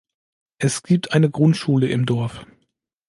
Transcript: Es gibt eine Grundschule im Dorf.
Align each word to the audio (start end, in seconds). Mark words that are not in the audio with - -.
Es 0.57 0.81
gibt 0.81 1.11
eine 1.13 1.29
Grundschule 1.29 1.87
im 1.87 2.07
Dorf. 2.07 2.43